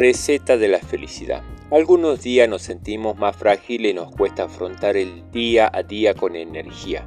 Receta 0.00 0.56
de 0.56 0.68
la 0.68 0.78
felicidad. 0.78 1.42
Algunos 1.70 2.22
días 2.22 2.48
nos 2.48 2.62
sentimos 2.62 3.18
más 3.18 3.36
frágiles 3.36 3.90
y 3.90 3.94
nos 3.94 4.10
cuesta 4.10 4.44
afrontar 4.44 4.96
el 4.96 5.30
día 5.30 5.70
a 5.70 5.82
día 5.82 6.14
con 6.14 6.36
energía. 6.36 7.06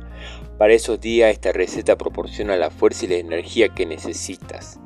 Para 0.59 0.73
esos 0.73 1.01
días 1.01 1.31
esta 1.31 1.51
receta 1.51 1.97
proporciona 1.97 2.55
la 2.55 2.69
fuerza 2.69 3.05
y 3.05 3.07
la 3.07 3.15
energía 3.15 3.69
que 3.69 3.87
necesitas. 3.87 4.79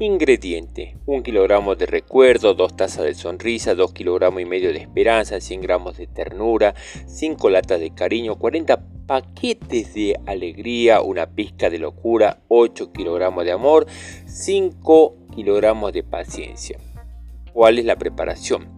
Ingrediente: 0.00 0.96
1 1.06 1.22
kilogramo 1.22 1.76
de 1.76 1.86
recuerdo, 1.86 2.54
2 2.54 2.76
tazas 2.76 3.04
de 3.04 3.14
sonrisa, 3.14 3.76
2 3.76 3.92
kilogramos 3.92 4.42
y 4.42 4.44
medio 4.44 4.72
de 4.72 4.80
esperanza, 4.80 5.40
100 5.40 5.60
gramos 5.60 5.98
de 5.98 6.08
ternura, 6.08 6.74
5 7.06 7.48
latas 7.48 7.78
de 7.78 7.94
cariño, 7.94 8.40
40 8.40 9.06
paquetes 9.06 9.94
de 9.94 10.18
alegría, 10.26 11.00
una 11.00 11.28
pizca 11.28 11.70
de 11.70 11.78
locura, 11.78 12.40
8 12.48 12.92
kilogramos 12.92 13.44
de 13.44 13.52
amor, 13.52 13.86
5 14.26 15.28
kilogramos 15.32 15.92
de 15.92 16.02
paciencia. 16.02 16.80
¿Cuál 17.56 17.78
es 17.78 17.86
la 17.86 17.96
preparación? 17.96 18.68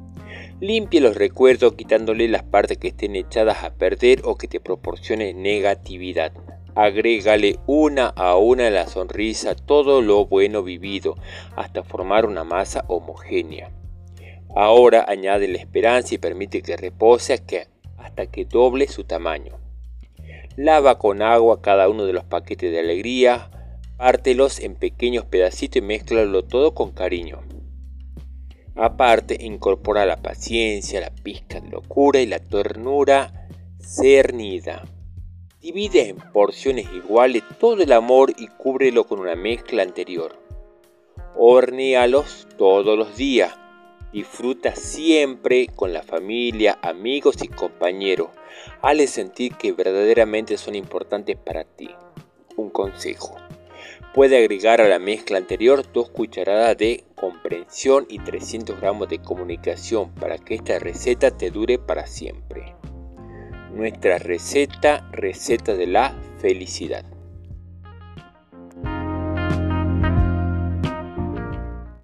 Limpie 0.60 1.00
los 1.00 1.16
recuerdos 1.16 1.74
quitándole 1.74 2.28
las 2.28 2.45
partes 2.45 2.78
que 2.78 2.86
estén 2.86 3.16
echadas 3.16 3.64
a 3.64 3.74
perder 3.74 4.20
o 4.23 4.36
que 4.38 4.46
te 4.46 4.60
proporcionen 4.60 5.42
negatividad. 5.42 6.32
Agrégale 6.77 7.59
una 7.66 8.06
a 8.06 8.36
una 8.36 8.70
la 8.70 8.86
sonrisa 8.86 9.56
todo 9.56 10.00
lo 10.00 10.27
bueno 10.27 10.62
vivido 10.62 11.16
hasta 11.56 11.83
formar 11.83 12.24
una 12.24 12.45
masa 12.45 12.84
homogénea. 12.86 13.72
Ahora 14.55 15.05
añade 15.08 15.48
la 15.48 15.58
esperanza 15.58 16.14
y 16.14 16.19
permite 16.19 16.62
que 16.62 16.77
repose 16.77 17.33
hasta 17.97 18.27
que 18.27 18.45
doble 18.45 18.86
su 18.86 19.02
tamaño. 19.02 19.58
Lava 20.55 21.00
con 21.00 21.20
agua 21.20 21.60
cada 21.62 21.88
uno 21.88 22.06
de 22.06 22.12
los 22.12 22.22
paquetes 22.22 22.70
de 22.70 22.78
alegría, 22.78 23.50
pártelos 23.97 24.60
en 24.60 24.77
pequeños 24.77 25.24
pedacitos 25.24 25.78
y 25.78 25.84
mezclalo 25.84 26.45
todo 26.45 26.77
con 26.77 26.92
cariño. 26.92 27.41
Aparte, 28.78 29.36
incorpora 29.40 30.06
la 30.06 30.22
paciencia, 30.22 31.00
la 31.00 31.10
pizca 31.10 31.58
de 31.58 31.68
locura 31.68 32.20
y 32.20 32.26
la 32.26 32.38
ternura 32.38 33.48
cernida. 33.80 34.84
Divide 35.60 36.10
en 36.10 36.16
porciones 36.16 36.86
iguales 36.94 37.42
todo 37.58 37.82
el 37.82 37.90
amor 37.90 38.32
y 38.38 38.46
cúbrelo 38.46 39.02
con 39.02 39.18
una 39.18 39.34
mezcla 39.34 39.82
anterior. 39.82 40.36
Hornéalos 41.36 42.46
todos 42.56 42.96
los 42.96 43.16
días. 43.16 43.52
Disfruta 44.12 44.76
siempre 44.76 45.66
con 45.74 45.92
la 45.92 46.04
familia, 46.04 46.78
amigos 46.80 47.42
y 47.42 47.48
compañeros. 47.48 48.28
Hale 48.80 49.08
sentir 49.08 49.54
que 49.56 49.72
verdaderamente 49.72 50.56
son 50.56 50.76
importantes 50.76 51.36
para 51.36 51.64
ti. 51.64 51.90
Un 52.56 52.70
consejo. 52.70 53.36
Puede 54.14 54.39
agregar 54.39 54.81
a 54.81 54.89
la 54.89 54.98
mezcla 54.98 55.39
anterior 55.39 55.84
2 55.92 56.11
cucharadas 56.11 56.77
de 56.77 57.05
comprensión 57.14 58.06
y 58.08 58.19
300 58.19 58.80
gramos 58.80 59.08
de 59.08 59.20
comunicación 59.20 60.14
para 60.14 60.39
que 60.39 60.55
esta 60.55 60.78
receta 60.78 61.30
te 61.30 61.50
dure 61.50 61.78
para 61.78 62.06
siempre. 62.06 62.75
Nuestra 63.72 64.19
receta, 64.19 65.08
receta 65.12 65.75
de 65.75 65.86
la 65.86 66.14
felicidad. 66.39 67.05